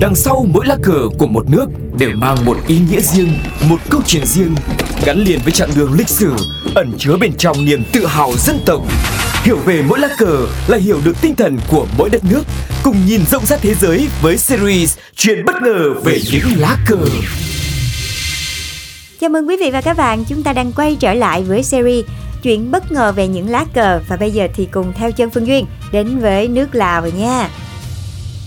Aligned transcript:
Đằng 0.00 0.14
sau 0.14 0.46
mỗi 0.52 0.66
lá 0.66 0.76
cờ 0.82 1.08
của 1.18 1.26
một 1.26 1.50
nước 1.50 1.66
đều 1.98 2.10
mang 2.14 2.44
một 2.44 2.56
ý 2.66 2.78
nghĩa 2.90 3.00
riêng, 3.00 3.32
một 3.68 3.76
câu 3.90 4.00
chuyện 4.06 4.26
riêng, 4.26 4.54
gắn 5.04 5.18
liền 5.18 5.38
với 5.44 5.52
chặng 5.52 5.70
đường 5.76 5.92
lịch 5.92 6.08
sử, 6.08 6.32
ẩn 6.74 6.92
chứa 6.98 7.16
bên 7.20 7.32
trong 7.38 7.64
niềm 7.64 7.82
tự 7.92 8.06
hào 8.06 8.32
dân 8.36 8.58
tộc. 8.66 8.82
Hiểu 9.42 9.56
về 9.56 9.82
mỗi 9.88 9.98
lá 9.98 10.08
cờ 10.18 10.46
là 10.68 10.78
hiểu 10.78 11.00
được 11.04 11.16
tinh 11.20 11.34
thần 11.36 11.58
của 11.68 11.86
mỗi 11.98 12.10
đất 12.10 12.24
nước, 12.24 12.42
cùng 12.82 12.96
nhìn 13.06 13.20
rộng 13.30 13.46
rãi 13.46 13.58
thế 13.62 13.74
giới 13.74 14.08
với 14.22 14.36
series 14.36 14.98
Chuyện 15.16 15.44
bất 15.44 15.54
ngờ 15.62 15.94
về 16.04 16.18
những 16.32 16.44
lá 16.56 16.76
cờ. 16.86 16.98
Chào 19.20 19.30
mừng 19.30 19.48
quý 19.48 19.56
vị 19.60 19.70
và 19.70 19.80
các 19.80 19.96
bạn, 19.96 20.24
chúng 20.24 20.42
ta 20.42 20.52
đang 20.52 20.72
quay 20.72 20.96
trở 21.00 21.14
lại 21.14 21.42
với 21.42 21.62
series 21.62 22.04
Chuyện 22.42 22.70
bất 22.70 22.92
ngờ 22.92 23.12
về 23.12 23.28
những 23.28 23.48
lá 23.48 23.64
cờ 23.74 24.00
và 24.08 24.16
bây 24.16 24.30
giờ 24.30 24.48
thì 24.54 24.68
cùng 24.70 24.92
theo 24.96 25.12
chân 25.12 25.30
Phương 25.30 25.46
Duyên 25.46 25.66
đến 25.92 26.18
với 26.18 26.48
nước 26.48 26.74
Lào 26.74 27.00
rồi 27.00 27.12
nha. 27.12 27.48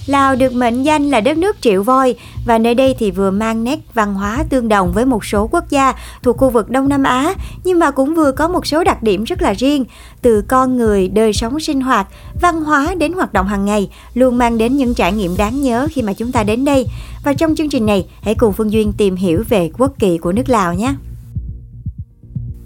Lào 0.10 0.36
được 0.36 0.54
mệnh 0.54 0.84
danh 0.84 1.10
là 1.10 1.22
đất 1.22 1.38
nước 1.38 1.62
triệu 1.62 1.84
voi 1.84 2.16
và 2.46 2.58
nơi 2.58 2.76
đây 2.76 2.96
thì 3.00 3.12
vừa 3.12 3.32
mang 3.32 3.64
nét 3.64 3.80
văn 3.94 4.14
hóa 4.14 4.44
tương 4.50 4.68
đồng 4.68 4.92
với 4.94 5.06
một 5.06 5.26
số 5.26 5.48
quốc 5.52 5.70
gia 5.70 5.94
thuộc 6.24 6.38
khu 6.38 6.50
vực 6.50 6.70
Đông 6.70 6.90
Nam 6.90 7.04
Á 7.04 7.34
nhưng 7.64 7.80
mà 7.80 7.92
cũng 7.92 8.16
vừa 8.16 8.32
có 8.32 8.48
một 8.48 8.68
số 8.68 8.84
đặc 8.84 9.04
điểm 9.04 9.24
rất 9.24 9.42
là 9.42 9.54
riêng 9.54 9.86
từ 10.22 10.42
con 10.48 10.78
người, 10.78 11.08
đời 11.08 11.34
sống 11.34 11.60
sinh 11.60 11.82
hoạt, 11.82 12.08
văn 12.42 12.64
hóa 12.64 12.96
đến 12.98 13.14
hoạt 13.14 13.34
động 13.34 13.48
hàng 13.48 13.66
ngày 13.66 13.90
luôn 14.14 14.38
mang 14.38 14.58
đến 14.58 14.78
những 14.78 14.94
trải 14.94 15.14
nghiệm 15.14 15.38
đáng 15.38 15.62
nhớ 15.62 15.88
khi 15.92 16.02
mà 16.02 16.14
chúng 16.14 16.32
ta 16.32 16.44
đến 16.44 16.66
đây. 16.66 16.86
Và 17.24 17.34
trong 17.34 17.56
chương 17.56 17.70
trình 17.70 17.86
này, 17.86 18.06
hãy 18.22 18.36
cùng 18.36 18.54
Phương 18.54 18.72
Duyên 18.72 18.94
tìm 18.98 19.16
hiểu 19.16 19.44
về 19.50 19.70
quốc 19.78 19.92
kỳ 20.00 20.18
của 20.18 20.32
nước 20.32 20.50
Lào 20.50 20.74
nhé. 20.74 20.94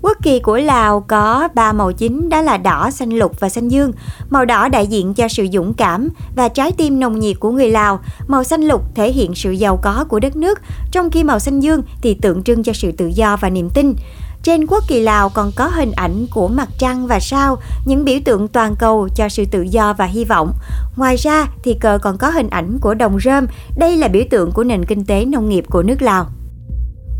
Quốc 0.03 0.17
kỳ 0.21 0.39
của 0.39 0.57
Lào 0.57 0.99
có 0.99 1.47
ba 1.55 1.73
màu 1.73 1.91
chính 1.91 2.29
đó 2.29 2.41
là 2.41 2.57
đỏ, 2.57 2.89
xanh 2.91 3.09
lục 3.09 3.39
và 3.39 3.49
xanh 3.49 3.67
dương. 3.67 3.91
Màu 4.29 4.45
đỏ 4.45 4.67
đại 4.67 4.87
diện 4.87 5.13
cho 5.13 5.27
sự 5.27 5.47
dũng 5.53 5.73
cảm 5.73 6.09
và 6.35 6.47
trái 6.47 6.71
tim 6.71 6.99
nồng 6.99 7.19
nhiệt 7.19 7.39
của 7.39 7.51
người 7.51 7.69
Lào. 7.69 7.99
Màu 8.27 8.43
xanh 8.43 8.61
lục 8.61 8.81
thể 8.95 9.11
hiện 9.11 9.35
sự 9.35 9.51
giàu 9.51 9.77
có 9.77 10.05
của 10.09 10.19
đất 10.19 10.35
nước, 10.35 10.59
trong 10.91 11.09
khi 11.09 11.23
màu 11.23 11.39
xanh 11.39 11.59
dương 11.59 11.81
thì 12.01 12.13
tượng 12.13 12.43
trưng 12.43 12.63
cho 12.63 12.73
sự 12.73 12.91
tự 12.91 13.07
do 13.07 13.37
và 13.37 13.49
niềm 13.49 13.69
tin. 13.69 13.95
Trên 14.43 14.67
quốc 14.67 14.83
kỳ 14.87 15.01
Lào 15.01 15.29
còn 15.29 15.51
có 15.55 15.67
hình 15.67 15.91
ảnh 15.91 16.25
của 16.31 16.47
mặt 16.47 16.69
trăng 16.79 17.07
và 17.07 17.19
sao, 17.19 17.57
những 17.85 18.05
biểu 18.05 18.19
tượng 18.25 18.47
toàn 18.47 18.75
cầu 18.75 19.09
cho 19.15 19.29
sự 19.29 19.45
tự 19.51 19.61
do 19.61 19.93
và 19.93 20.05
hy 20.05 20.25
vọng. 20.25 20.53
Ngoài 20.95 21.15
ra 21.15 21.47
thì 21.63 21.73
cờ 21.73 21.97
còn 22.01 22.17
có 22.17 22.29
hình 22.29 22.49
ảnh 22.49 22.77
của 22.81 22.93
đồng 22.93 23.19
rơm, 23.19 23.45
đây 23.77 23.97
là 23.97 24.07
biểu 24.07 24.23
tượng 24.29 24.51
của 24.51 24.63
nền 24.63 24.85
kinh 24.85 25.05
tế 25.05 25.25
nông 25.25 25.49
nghiệp 25.49 25.65
của 25.69 25.83
nước 25.83 26.01
Lào. 26.01 26.27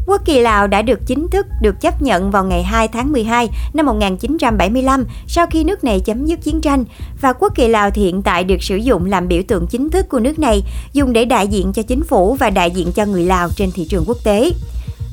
Quốc 0.06 0.22
kỳ 0.26 0.40
Lào 0.40 0.68
đã 0.68 0.82
được 0.82 1.00
chính 1.06 1.28
thức 1.30 1.48
được 1.62 1.82
chấp 1.82 2.02
nhận 2.02 2.32
vào 2.32 2.44
ngày 2.44 2.64
2 2.64 2.88
tháng 2.88 3.12
12 3.12 3.50
năm 3.74 3.86
1975 3.86 5.06
sau 5.28 5.46
khi 5.48 5.64
nước 5.64 5.84
này 5.84 6.00
chấm 6.00 6.26
dứt 6.26 6.42
chiến 6.42 6.62
tranh 6.62 6.86
và 7.22 7.34
quốc 7.34 7.56
kỳ 7.56 7.68
Lào 7.68 7.90
hiện 7.94 8.22
tại 8.22 8.44
được 8.44 8.64
sử 8.64 8.76
dụng 8.76 9.06
làm 9.06 9.28
biểu 9.28 9.42
tượng 9.48 9.68
chính 9.68 9.90
thức 9.90 10.10
của 10.10 10.20
nước 10.20 10.40
này, 10.40 10.64
dùng 10.94 11.14
để 11.14 11.26
đại 11.26 11.48
diện 11.48 11.74
cho 11.74 11.82
chính 11.82 12.04
phủ 12.04 12.34
và 12.34 12.50
đại 12.50 12.72
diện 12.72 12.92
cho 12.92 13.06
người 13.06 13.26
Lào 13.26 13.50
trên 13.56 13.72
thị 13.72 13.88
trường 13.90 14.04
quốc 14.08 14.18
tế. 14.24 14.52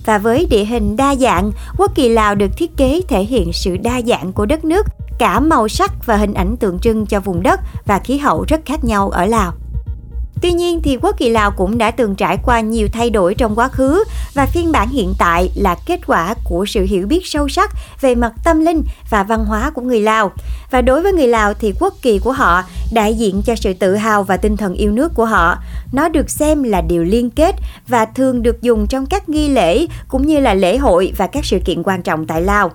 Và 0.07 0.19
với 0.19 0.47
địa 0.51 0.65
hình 0.65 0.97
đa 0.97 1.15
dạng, 1.15 1.53
quốc 1.77 1.95
kỳ 1.95 2.09
Lào 2.09 2.35
được 2.35 2.57
thiết 2.57 2.77
kế 2.77 3.01
thể 3.09 3.25
hiện 3.25 3.53
sự 3.53 3.77
đa 3.77 4.01
dạng 4.07 4.33
của 4.33 4.47
đất 4.47 4.65
nước, 4.65 4.87
cả 5.19 5.41
màu 5.41 5.69
sắc 5.69 6.07
và 6.07 6.17
hình 6.17 6.35
ảnh 6.35 6.57
tượng 6.57 6.79
trưng 6.79 7.07
cho 7.07 7.21
vùng 7.21 7.43
đất 7.43 7.61
và 7.87 7.99
khí 7.99 8.19
hậu 8.19 8.45
rất 8.49 8.61
khác 8.67 8.85
nhau 8.85 9.11
ở 9.11 9.27
Lào. 9.27 9.53
Tuy 10.41 10.53
nhiên 10.53 10.81
thì 10.83 10.99
quốc 11.03 11.17
kỳ 11.19 11.29
Lào 11.29 11.51
cũng 11.51 11.79
đã 11.79 11.91
từng 11.91 12.15
trải 12.15 12.39
qua 12.45 12.61
nhiều 12.61 12.89
thay 12.93 13.11
đổi 13.11 13.35
trong 13.35 13.57
quá 13.57 13.69
khứ 13.69 14.05
và 14.35 14.47
phiên 14.47 14.73
bản 14.73 14.89
hiện 14.89 15.15
tại 15.19 15.51
là 15.55 15.77
kết 15.87 16.01
quả 16.07 16.35
của 16.45 16.67
sự 16.67 16.85
hiểu 16.85 17.07
biết 17.07 17.27
sâu 17.27 17.49
sắc 17.49 17.71
về 18.01 18.15
mặt 18.15 18.33
tâm 18.45 18.61
linh 18.61 18.83
và 19.11 19.23
văn 19.23 19.45
hóa 19.45 19.71
của 19.71 19.83
người 19.83 20.01
Lào. 20.01 20.33
Và 20.71 20.83
đối 20.83 21.03
với 21.03 21.13
người 21.13 21.27
Lào 21.27 21.55
thì 21.55 21.75
quốc 21.81 21.95
kỳ 22.03 22.19
của 22.19 22.33
họ 22.33 22.63
đại 22.93 23.15
diện 23.15 23.43
cho 23.43 23.55
sự 23.55 23.73
tự 23.73 23.97
hào 23.97 24.23
và 24.23 24.37
tinh 24.37 24.57
thần 24.57 24.75
yêu 24.75 24.93
nước 24.93 25.15
của 25.15 25.25
họ. 25.25 25.57
Nó 25.93 26.09
được 26.09 26.31
xem 26.31 26.63
là 26.63 26.81
điều 26.81 27.05
liên 27.05 27.31
kết 27.31 27.55
và 27.89 28.05
thường 28.05 28.43
được 28.43 28.63
dùng 28.63 28.87
trong 28.87 29.07
các 29.07 29.29
nghi 29.29 29.49
lễ 29.49 29.87
cũng 30.09 30.27
như 30.27 30.41
là 30.41 30.55
lễ 30.55 30.77
hội 30.77 31.13
và 31.17 31.27
các 31.27 31.45
sự 31.45 31.59
kiện 31.65 31.83
quan 31.83 32.03
trọng 32.03 32.27
tại 32.27 32.43
Lào. 32.43 32.71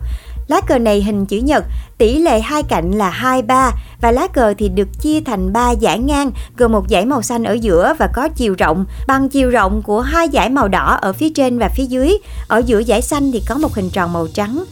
Lá 0.47 0.61
cờ 0.61 0.77
này 0.77 1.01
hình 1.01 1.25
chữ 1.25 1.37
nhật, 1.37 1.63
tỷ 1.97 2.19
lệ 2.19 2.39
hai 2.39 2.63
cạnh 2.63 2.91
là 2.91 3.09
23 3.09 3.71
và 4.01 4.11
lá 4.11 4.27
cờ 4.27 4.53
thì 4.57 4.69
được 4.69 4.87
chia 5.01 5.21
thành 5.21 5.53
3 5.53 5.75
dải 5.81 5.99
ngang 5.99 6.31
gồm 6.57 6.71
một 6.71 6.89
dải 6.89 7.05
màu 7.05 7.21
xanh 7.21 7.43
ở 7.43 7.53
giữa 7.53 7.93
và 7.99 8.07
có 8.13 8.29
chiều 8.35 8.55
rộng 8.57 8.85
bằng 9.07 9.29
chiều 9.29 9.49
rộng 9.49 9.81
của 9.81 10.01
hai 10.01 10.27
dải 10.33 10.49
màu 10.49 10.67
đỏ 10.67 10.97
ở 11.01 11.13
phía 11.13 11.29
trên 11.29 11.59
và 11.59 11.69
phía 11.69 11.85
dưới. 11.85 12.17
Ở 12.47 12.61
giữa 12.65 12.83
dải 12.83 13.01
xanh 13.01 13.31
thì 13.31 13.41
có 13.47 13.55
một 13.55 13.75
hình 13.75 13.89
tròn 13.89 14.13
màu 14.13 14.27
trắng. 14.27 14.63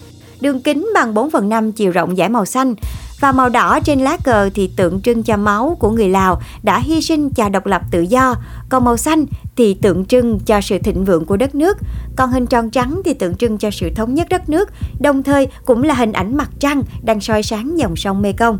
Đường 0.41 0.61
kính 0.61 0.89
bằng 0.93 1.13
4 1.13 1.31
phần 1.31 1.49
5 1.49 1.71
chiều 1.71 1.91
rộng 1.91 2.15
dải 2.15 2.29
màu 2.29 2.45
xanh 2.45 2.75
và 3.19 3.31
màu 3.31 3.49
đỏ 3.49 3.79
trên 3.79 3.99
lá 3.99 4.17
cờ 4.23 4.49
thì 4.53 4.69
tượng 4.75 5.01
trưng 5.01 5.23
cho 5.23 5.37
máu 5.37 5.77
của 5.79 5.89
người 5.89 6.09
Lào 6.09 6.41
đã 6.63 6.79
hy 6.79 7.01
sinh 7.01 7.29
cho 7.29 7.49
độc 7.49 7.65
lập 7.65 7.81
tự 7.91 8.01
do, 8.01 8.35
còn 8.69 8.85
màu 8.85 8.97
xanh 8.97 9.25
thì 9.55 9.73
tượng 9.73 10.05
trưng 10.05 10.39
cho 10.39 10.61
sự 10.61 10.77
thịnh 10.77 11.05
vượng 11.05 11.25
của 11.25 11.37
đất 11.37 11.55
nước, 11.55 11.77
còn 12.15 12.31
hình 12.31 12.45
tròn 12.45 12.69
trắng 12.69 13.01
thì 13.05 13.13
tượng 13.13 13.35
trưng 13.35 13.57
cho 13.57 13.71
sự 13.71 13.89
thống 13.95 14.13
nhất 14.13 14.27
đất 14.29 14.49
nước, 14.49 14.69
đồng 14.99 15.23
thời 15.23 15.47
cũng 15.65 15.83
là 15.83 15.93
hình 15.93 16.11
ảnh 16.11 16.37
mặt 16.37 16.49
trăng 16.59 16.83
đang 17.03 17.21
soi 17.21 17.43
sáng 17.43 17.79
dòng 17.79 17.95
sông 17.95 18.21
Mekong. 18.21 18.59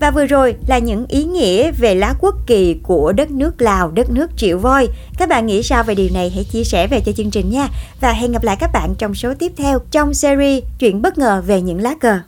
Và 0.00 0.10
vừa 0.10 0.26
rồi 0.26 0.54
là 0.66 0.78
những 0.78 1.06
ý 1.08 1.24
nghĩa 1.24 1.70
về 1.70 1.94
lá 1.94 2.14
quốc 2.20 2.34
kỳ 2.46 2.76
của 2.82 3.12
đất 3.12 3.30
nước 3.30 3.62
Lào, 3.62 3.90
đất 3.90 4.10
nước 4.10 4.30
triệu 4.36 4.58
voi. 4.58 4.88
Các 5.18 5.28
bạn 5.28 5.46
nghĩ 5.46 5.62
sao 5.62 5.82
về 5.82 5.94
điều 5.94 6.08
này 6.14 6.30
hãy 6.34 6.44
chia 6.44 6.64
sẻ 6.64 6.86
về 6.86 7.00
cho 7.00 7.12
chương 7.12 7.30
trình 7.30 7.50
nha. 7.50 7.68
Và 8.00 8.12
hẹn 8.12 8.32
gặp 8.32 8.44
lại 8.44 8.56
các 8.60 8.70
bạn 8.72 8.94
trong 8.98 9.14
số 9.14 9.34
tiếp 9.38 9.52
theo 9.56 9.78
trong 9.90 10.14
series 10.14 10.64
Chuyện 10.78 11.02
bất 11.02 11.18
ngờ 11.18 11.42
về 11.46 11.60
những 11.60 11.80
lá 11.80 11.94
cờ. 12.00 12.18